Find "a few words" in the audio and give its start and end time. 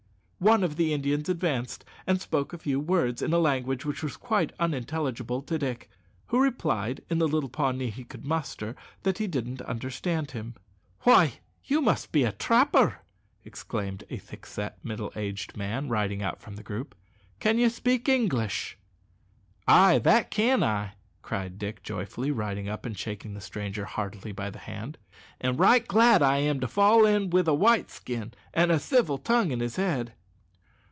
2.51-3.21